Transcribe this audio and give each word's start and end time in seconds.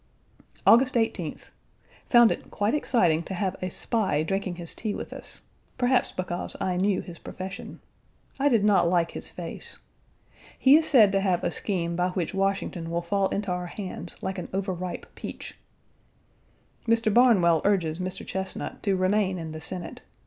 August 0.65 0.95
18th. 0.95 1.49
Found 2.09 2.31
it 2.31 2.49
quite 2.49 2.73
exciting 2.73 3.21
to 3.21 3.35
have 3.35 3.55
a 3.61 3.69
spy 3.69 4.23
drinking 4.23 4.55
his 4.55 4.73
tea 4.73 4.95
with 4.95 5.13
us 5.13 5.41
perhaps 5.77 6.11
because 6.11 6.55
I 6.59 6.75
knew 6.75 7.01
his 7.01 7.19
profession. 7.19 7.81
I 8.39 8.49
did 8.49 8.63
not 8.65 8.89
like 8.89 9.11
his 9.11 9.29
face. 9.29 9.77
He 10.57 10.75
is 10.75 10.87
said 10.89 11.11
to 11.11 11.19
have 11.21 11.43
a 11.43 11.51
scheme 11.51 11.95
by 11.95 12.09
which 12.09 12.33
Washington 12.33 12.89
will 12.89 13.03
fall 13.03 13.29
into 13.29 13.51
our 13.51 13.67
hands 13.67 14.15
like 14.23 14.39
an 14.39 14.49
overripe 14.53 15.05
peach. 15.13 15.59
Mr. 16.87 17.13
Barnwell 17.13 17.61
urges 17.63 17.99
Mr. 17.99 18.25
Chesnut 18.25 18.81
to 18.81 18.95
remain 18.95 19.37
in 19.37 19.51
the 19.51 19.61
Senate. 19.61 20.01